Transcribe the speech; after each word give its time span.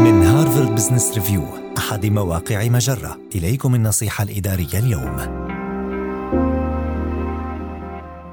من 0.00 0.22
Harvard 0.22 0.74
Business 0.74 1.14
Review 1.14 1.42
أحد 1.78 2.06
مواقع 2.06 2.68
مجرة. 2.68 3.18
إليكم 3.34 3.74
النصيحة 3.74 4.24
الإدارية 4.24 4.78
اليوم. 4.78 5.16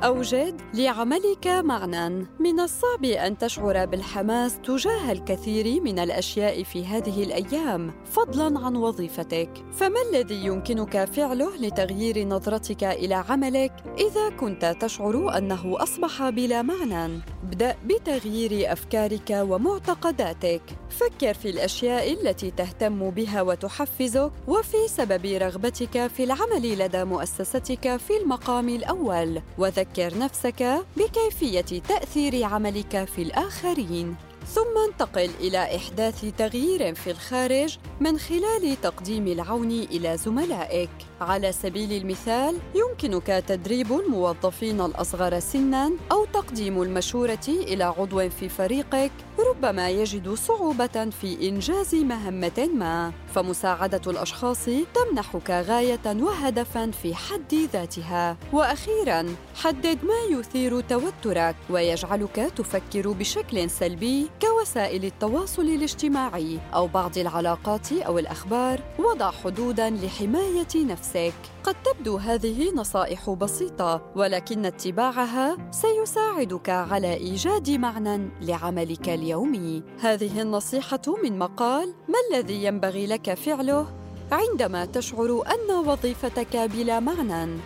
أوجد 0.04 0.62
لعملك 0.74 1.48
معنى. 1.48 2.26
من 2.40 2.60
الصعب 2.60 3.04
أن 3.06 3.38
تشعر 3.38 3.86
بالحماس 3.86 4.60
تجاه 4.64 5.12
الكثير 5.12 5.82
من 5.82 6.00
الأشياء 6.00 6.64
في 6.64 6.86
هذه 6.86 7.24
الأيام 7.24 7.94
فضلاً 8.06 8.60
عن 8.60 8.76
وظيفتك. 8.76 9.50
فما 9.74 10.00
الذي 10.12 10.46
يمكنك 10.46 11.06
فعله 11.06 11.56
لتغيير 11.58 12.28
نظرتك 12.28 12.84
إلى 12.84 13.16
عملك 13.30 13.72
إذا 13.98 14.30
كنت 14.30 14.76
تشعر 14.82 15.38
أنه 15.38 15.76
أصبح 15.84 16.30
بلا 16.30 16.62
معنى؟ 16.62 17.22
أبدأ 17.44 17.76
بتغيير 17.86 18.72
أفكارك 18.74 19.30
ومعتقداتك. 19.32 20.62
فكر 20.90 21.34
في 21.34 21.50
الأشياء 21.50 22.14
التي 22.14 22.52
تهتم 22.52 23.10
بها 23.10 23.42
وتحفزك 23.42 24.32
وفي 24.48 24.88
سبب 24.88 25.26
رغبتك 25.26 26.08
في 26.08 26.24
العمل 26.24 26.80
لدى 26.80 27.04
مؤسستك 27.04 27.98
في 27.98 28.18
المقام 28.22 28.70
الأول. 28.70 29.42
وذكر 29.58 30.18
نفسك 30.18 30.86
بكيفية 30.98 31.80
تأثير 31.80 32.44
عملك 32.44 33.04
في 33.04 33.22
الآخرين. 33.22 34.16
ثم 34.54 34.78
انتقل 34.90 35.30
إلى 35.40 35.76
إحداث 35.76 36.26
تغيير 36.38 36.96
في 36.96 37.12
الخارج 37.12 37.78
من 38.00 38.20
خلال 38.20 38.82
تقديم 38.82 39.28
العون 39.28 39.72
إلى 39.72 40.18
زملائك. 40.18 40.90
على 41.22 41.52
سبيل 41.52 41.94
المثال، 41.94 42.58
يمكنك 42.76 43.44
تدريب 43.48 43.92
الموظفين 43.92 44.82
الأصغر 44.82 45.40
سناً 45.40 45.92
أو 46.12 46.26
تقديم 46.26 46.82
المشورة 46.82 47.48
إلى 47.48 47.84
عضو 47.84 48.30
في 48.30 48.50
فريقك 48.50 49.12
ربما 49.40 49.90
يجد 49.90 50.34
صعوبة 50.34 51.10
في 51.22 51.50
إنجاز 51.50 51.96
مهمة 51.96 52.70
ما، 52.74 53.12
فمساعدة 53.36 54.12
الأشخاص 54.12 54.66
تمنحك 54.66 55.50
غاية 55.50 56.06
وهدفاً 56.06 56.92
في 56.92 57.16
حد 57.16 57.54
ذاتها. 57.74 58.38
وأخيراً، 58.54 59.26
حدد 59.56 59.98
ما 60.04 60.38
يثير 60.40 60.82
توترك 60.82 61.56
ويجعلك 61.70 62.52
تفكر 62.58 63.12
بشكل 63.12 63.70
سلبي 63.70 64.30
كوسائل 64.42 65.06
التواصل 65.06 65.62
الاجتماعي 65.62 66.60
أو 66.74 66.88
بعض 66.88 67.18
العلاقات 67.18 67.92
أو 67.92 68.20
الأخبار 68.20 68.82
وضع 69.00 69.32
حدوداً 69.32 69.90
لحماية 69.90 70.86
نفسك. 70.86 71.34
قد 71.64 71.76
تبدو 71.84 72.18
هذه 72.18 72.72
نصائح 72.76 73.30
بسيطة 73.30 74.02
ولكن 74.16 74.66
اتباعها 74.66 75.58
سيساعدك 75.72 76.70
على 76.70 77.14
إيجاد 77.14 77.70
معنى 77.70 78.30
لعملك 78.42 79.10
اليومي. 79.10 79.84
هذه 80.00 80.42
النصيحة 80.42 81.02
من 81.24 81.40
مقال 81.40 81.94
ما 82.08 82.16
الذي 82.32 82.64
ينبغي 82.64 83.08
لك 83.08 83.34
فعله 83.34 83.88
عندما 84.32 84.86
تشعر 84.86 85.44
أن 85.48 85.76
وظيفتك 85.88 86.58
بلا 86.58 87.00
معنى؟ 87.00 87.60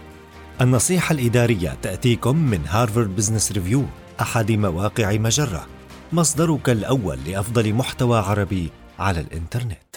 النصيحة 0.61 1.13
الإدارية 1.13 1.77
تأتيكم 1.81 2.37
من 2.37 2.59
Harvard 2.67 3.15
Business 3.15 3.51
Review 3.51 3.83
أحد 4.21 4.51
مواقع 4.51 5.13
مجرة. 5.13 5.80
مصدرك 6.13 6.69
الأول 6.69 7.17
لأفضل 7.27 7.73
محتوى 7.73 8.19
عربي 8.19 8.69
على 8.99 9.19
الإنترنت. 9.19 9.95